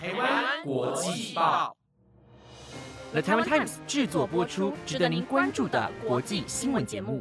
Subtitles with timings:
[0.00, 1.76] 台湾国际报
[3.10, 7.20] ，The Taiwan Times 制作播出，值得您关注的国际新闻节目。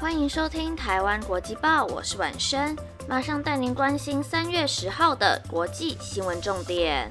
[0.00, 2.76] 欢迎收听台湾国际报，我是婉生，
[3.08, 7.08] 马上带您关心三月十号的国际新闻重点。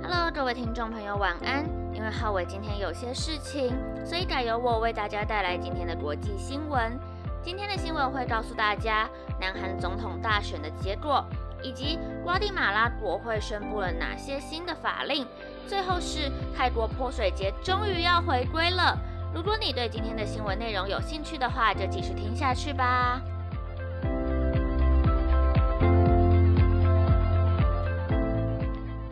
[0.00, 1.68] Hello，各位听众朋友，晚安。
[1.92, 3.72] 因为浩伟今天有些事情，
[4.06, 6.96] 所以改由我为大家带来今天的国际新闻。
[7.44, 9.06] 今天的新闻会告诉大家，
[9.38, 11.22] 南韩总统大选的结果，
[11.62, 15.26] 以及瓜地马拉国会宣布了哪些新的法令。
[15.68, 18.98] 最后是泰国泼水节终于要回归了。
[19.34, 23.20] 如果你对今天的新闻内容有兴趣的话，就继续听下去吧。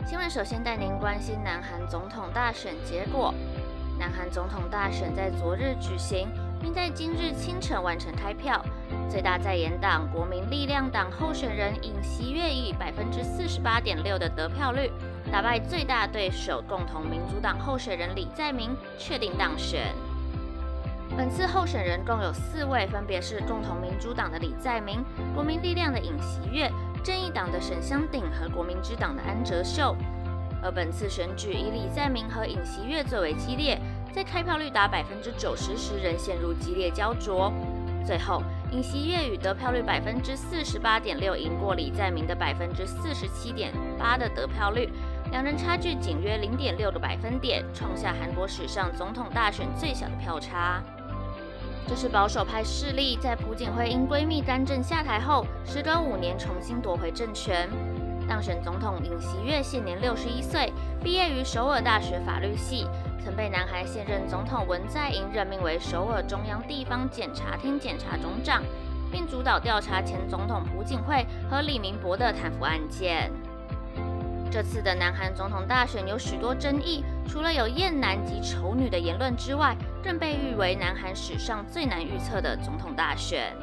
[0.07, 3.31] 新闻首先带您关心南韩总统大选结果。
[3.99, 6.27] 南韩总统大选在昨日举行。
[6.63, 8.63] 并在今日清晨完成开票。
[9.09, 14.89] 最大在野党国民力量党候选人尹锡悦以百分之四十八点六的得票率，
[15.29, 19.93] 打败最大对手共同民主党候选人李在明，确定当选。
[21.17, 25.03] 本次候选人共有四位，分别是共同民主党的李在明、
[25.35, 26.71] 国民力量的尹锡悦、
[27.03, 29.93] 正义党的沈香鼎和国民之党的安哲秀。
[30.63, 33.77] 而本次选举以李在明和尹锡悦最为激烈。
[34.13, 37.51] 在开票率达百分之九十时，仍陷入激烈焦灼。
[38.05, 44.87] 最后，尹锡悦与得票率百分之四十八点六赢过李在明的百分之四十七点八的得票率，
[45.31, 50.83] 两人差距仅约零点六个百分点，创下韩国史上总统大选最小的票差。
[51.87, 57.67] 这是保守派势力在朴槿惠因闺蜜干政下台后，时隔五年重新夺回政权。
[58.27, 60.71] 当选总统尹锡悦现年六十一岁，
[61.03, 62.85] 毕业于首尔大学法律系。
[63.23, 68.61] 曾被南韩现任总统文在寅任命为首尔中央地方检察厅检察总长，
[69.09, 73.31] 并主导调查前总统朴槿惠和李明博的贪腐案件。
[74.51, 83.53] 这次的南韩总统大选有许多争议，除了有厌男及丑女的言论之外，更被誉为南韩史上最难预测的总统大选。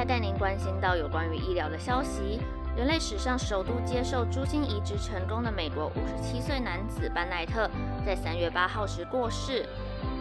[0.00, 2.40] 来带您关心到有关于医疗的消息。
[2.74, 7.68] 人类史上首度接受猪心移植成功的美国五十七岁男子班奈特，
[8.06, 9.66] 在三月八号时过世。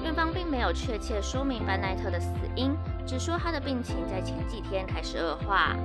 [0.04, 2.76] 院方并没有确切说明班奈特的死因，
[3.08, 5.78] 只说他的病情在前几天开始恶化。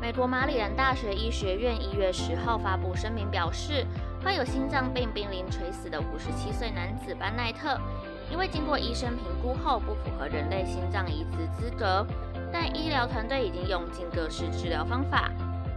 [0.00, 3.86] 美国马里兰大学医学院一月十号发布声明表示，
[4.22, 7.78] 患有心脏病濒临垂死的五十七岁男子班奈特。
[8.30, 12.06] 因为经过医生评估后不符合人类心脏移植资格，
[12.52, 15.30] 但医疗团队已经用尽各式治疗方法，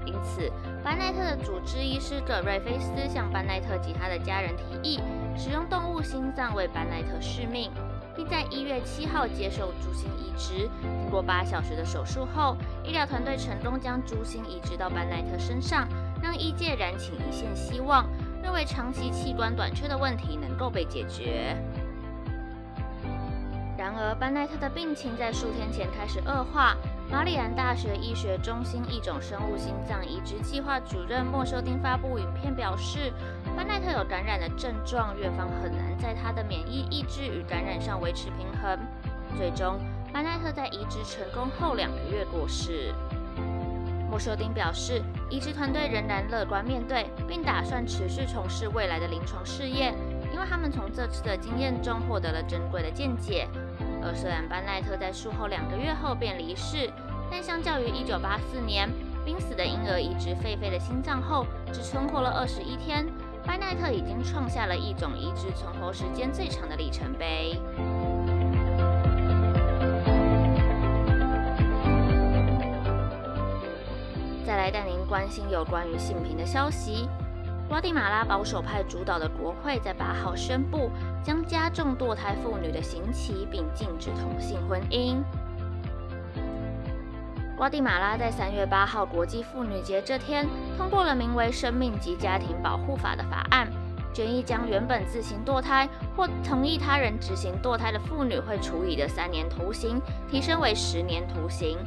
[0.05, 0.51] 因此
[0.83, 4.99] 班奈特的主治医师葛瑞菲斯向班奈特及他的家人提议，
[5.35, 7.69] 使用动物心脏为班奈特续命，
[8.15, 10.69] 并在一月七号接受猪心移植。
[10.81, 15.87] 经过八小时的手术后，医疗团队成功将猪心移植到班奈特身上，
[16.21, 18.07] 让医界燃起一线希望，
[18.41, 21.57] 认为长期器官短缺的问题能够被解决。
[23.87, 26.75] 然而，班奈特的病情在数天前开始恶化。
[27.09, 33.13] 马里兰大学医学中心一种生物心脏移植计划主任莫修丁发布影片表示，
[33.55, 38.77] 班奈特有感染的症状，院方很难在他的免疫抑制与感染上维持平衡。
[39.37, 39.79] 最终，
[40.11, 42.93] 班奈特在移植成功后两个月过世。
[44.09, 49.93] 莫修丁表示，移植团队仍然乐观面对，并打算持续从事未来的临床试验，
[50.33, 53.47] 因为他们从这次的经验中获得了珍贵的见解。
[54.03, 56.89] 而虽然班奈特在术后两个月后便离世，
[57.29, 58.89] 但相较于1984年
[59.25, 63.05] 濒死的婴儿移植狒狒的心脏后只存活了21天，
[63.45, 67.59] 班奈特已经创下了一种移植存活时间最长的里程碑。
[74.45, 77.09] 再来带您关心有关于性平的消息。
[77.67, 80.89] 瓜地马拉保守派主导的国会在八号宣布，
[81.21, 85.21] 将加重堕胎妇女的刑期，并禁止同性婚姻。
[87.57, 90.47] 瓜地马拉在三月八号国际妇女节这天，
[90.77, 93.67] 通过了名为《生命及家庭保护法》的法案，
[94.13, 101.77] 决议将原本自行堕胎或同意他人执行堕胎的妇女会处以的三年徒刑，提升为十年徒刑。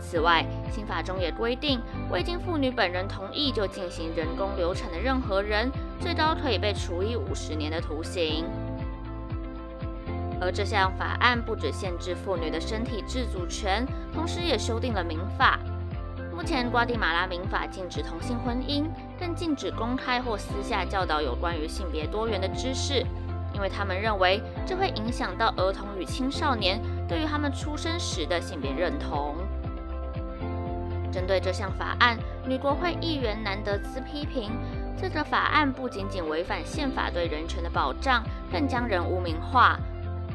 [0.00, 1.80] 此外，新法中也规定，
[2.10, 5.70] 未经妇女本人同意就进行人工流产的任何人，
[6.00, 8.46] 最高可以被处以五十年的徒刑。
[10.40, 15.60] 而这项法案不止限制妇女的身体自主权，同时也修订了民法。
[16.34, 18.86] 目前，瓜地马拉民法禁止同性婚姻，
[19.18, 23.04] 更禁止公开或私下教导有关于性别多元的知识。
[23.52, 29.34] 因为他们认为这会影响到儿童与青少年对于他们出生时的性别认同。
[31.10, 34.52] 针对这项法案，女国会议员南德兹批评，
[34.96, 38.22] 这个法案不仅仅违反宪法对人权的保障，
[38.52, 39.78] 更将人污名化。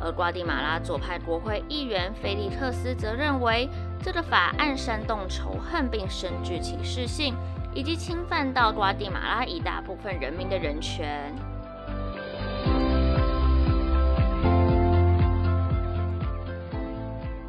[0.02, 3.70] 而瓜地马拉左派国会议员菲利克斯则认为，
[4.04, 7.34] 这个法案煽动仇恨并深具歧视性，
[7.74, 11.34] 以及侵犯到瓜地马拉一大部分人民的人权。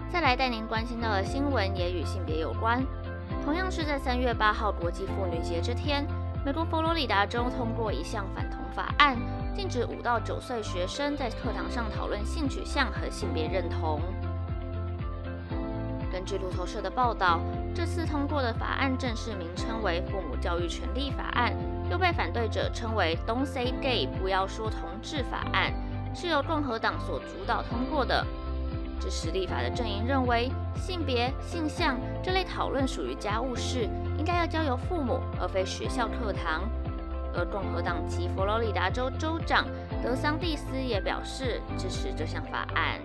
[0.08, 2.80] 再来带您关心到的新闻也与性别有关。
[3.46, 6.04] 同样是在三月八号国际妇女节这天，
[6.44, 9.16] 美国佛罗里达州通过一项反同法案，
[9.54, 14.00] 禁止五到九岁学生在课堂上讨论性取向和性别认同。
[16.10, 17.38] 根据路透社的报道，
[17.72, 21.52] 这次通过的法案正式名称为《父母教育权利法案》，
[21.88, 25.72] 又被反对者称为 “Don't Say Gay” 不要说同志法案，
[26.12, 28.26] 是由共和党所主导通过的。
[29.00, 33.88] 支持立法的阵营认为，性别、性向这类讨论属于家务事，
[34.18, 36.68] 应该要交由父母，而非学校课堂。
[37.38, 39.66] 而共和党籍佛罗里达州州长
[40.02, 42.98] 德桑蒂斯也表示支持这项法案。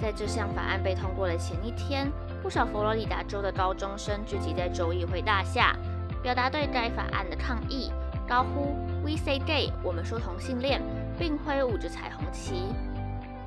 [0.00, 2.10] 在这项法案被通过的前一天，
[2.42, 5.76] 不少佛罗里达州的高中生聚集在州议会大厦，
[6.22, 7.92] 表达对该法案的抗议，
[8.26, 8.74] 高呼
[9.04, 10.80] “We say gay”，我们说同性恋，
[11.18, 12.72] 并挥舞着彩虹旗。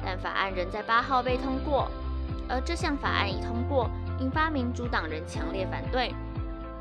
[0.09, 1.91] 但法案仍在八号被通过，
[2.47, 3.89] 而这项法案一通过，
[4.21, 6.15] 引发民主党人强烈反对，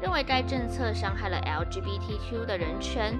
[0.01, 3.19] 认为该政策伤害了 LGBTQ 的人权。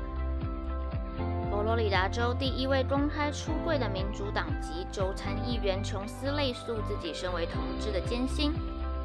[1.51, 8.53] 佛罗里达州第一位公开出柜的民主党籍州参议员琼斯类诉自己身为同志的艰辛，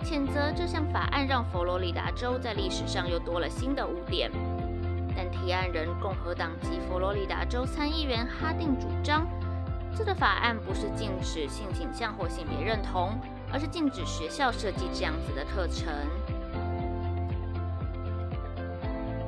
[0.03, 4.29] 谴责这项法案让佛罗里达州在历史上又多了新的污点。
[5.17, 9.25] 但提案人共和党籍佛罗里达州参议员哈定主张。
[9.95, 13.19] 这个法案不是禁止性倾向或性别认同，
[13.51, 15.93] 而是禁止学校设计这样子的课程。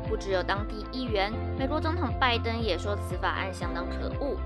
[0.08, 4.38] 不只有当地议员，美国总统拜登也说此法案相当可恶。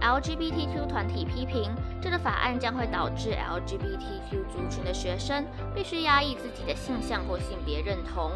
[0.00, 8.32] LGBTQ 团体批评这个法案将会导致 LGBTQ 族群的学生必须压抑自己的性向或性别认同。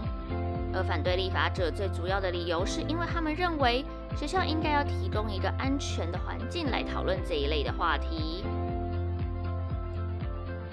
[0.75, 3.85] 而反对立法者最主要的理由是因为他们认为。
[4.17, 8.43] 学校应该要提供一个安全的环境来讨论这一类的话题。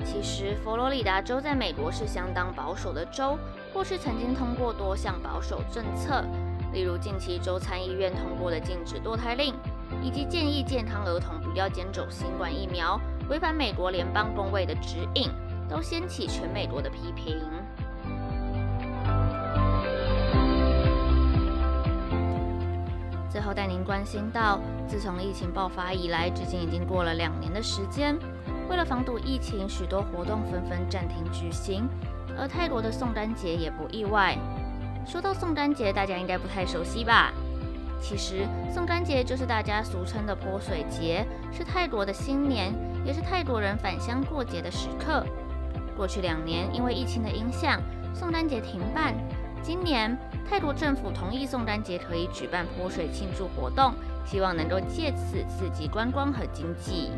[0.03, 3.37] 其实，佛罗里达州在美国是相当保守的州，
[3.71, 6.23] 过去曾经通过多项保守政策，
[6.73, 9.53] 例如近期州参议院通过的禁止堕胎令，
[10.01, 12.99] 以及建议健康儿童不要接种新冠疫苗，
[13.29, 15.29] 违反美国联邦公卫的指引，
[15.69, 17.39] 都掀起全美国的批评。
[23.45, 28.17] 后带您关心到，自从疫情爆发以来，至今已经过了两年的时间。
[28.67, 31.87] 为了防堵疫情，许多活动纷纷暂停举行，
[32.37, 34.35] 而泰国的宋丹节也不意外。
[35.05, 37.31] 说到宋丹节，大家应该不太熟悉吧？
[38.01, 42.73] 其实，宋丹节就是大家俗称的泼水节，是泰国的新年，
[43.05, 45.23] 也是泰国人返乡过节的时刻。
[45.95, 47.79] 过去两年，因为疫情的影响，
[48.13, 49.13] 宋丹节停办。
[49.61, 50.15] 今年
[50.47, 53.93] 泰国政府同意宋丹节可以举办泼水庆祝活动，
[54.25, 57.11] 希望能够借此刺激观光和经济。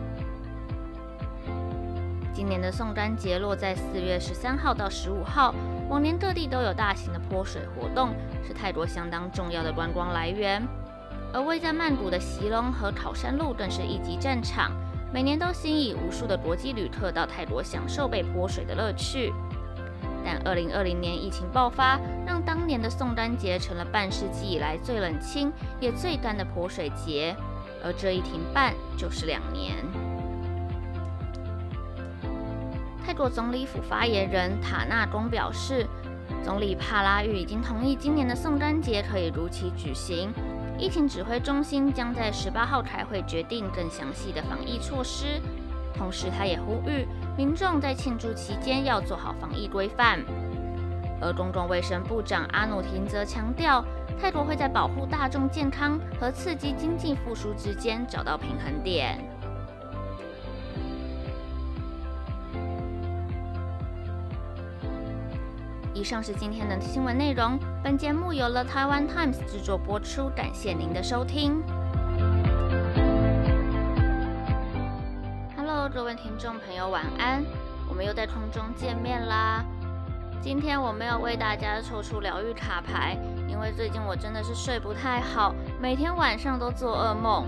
[2.33, 5.53] 今年的宋丹节落在四月十三号到十五号，
[5.89, 8.11] 往年各地都有大型的泼水活动，
[8.47, 10.65] 是泰国相当重要的观光来源。
[11.33, 14.71] 而位在曼谷的席隆和考山路更是一级战场，
[15.13, 19.33] 每年都吸引无数的国际旅客到泰国享受被泼水的乐趣。
[20.23, 27.35] 但二零二零年疫情爆发，让当年的宋丹节成了半世纪以来最冷清也最干的泼水节，
[27.83, 29.75] 而这一停办就是两年。
[33.05, 35.87] 泰国总理府发言人塔纳公表示，
[36.43, 40.29] 总理帕拉育已经同意今年的宋丹节可以如期举行，
[40.77, 45.41] 疫情指挥中心将在十八号开会决定更详细的防疫措施。
[45.95, 50.19] 同时，他也呼吁民众在庆祝期间要做好防疫规范。
[51.19, 53.83] 而公共卫生部长阿努廷则强调，
[54.19, 59.17] 泰国会在保护大众健康和刺激经济复苏之间找到平衡点。
[65.95, 67.57] 以上是今天的新闻内容。
[67.83, 71.63] 本节目由了台湾 Times 制作播出，感谢您的收听。
[76.17, 77.43] 听众朋友，晚安！
[77.87, 79.63] 我们又在空中见面啦。
[80.41, 87.45] 今天我没有为大家抽出疗愈卡牌，因为最近我真的是睡不太好，每天晚上都做噩梦。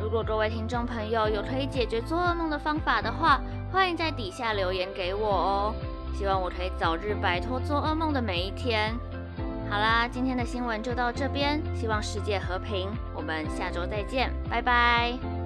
[0.00, 3.40] 如果各位听众朋友有可以解决做噩梦的方法的话，
[3.72, 5.74] 欢迎在底下留言给我哦。
[6.14, 8.94] 希望我可以早日摆脱做噩梦的每一天。
[9.70, 15.37] 好啦，今天的新闻就到这边，希望世界和平，我们下周再见，拜拜。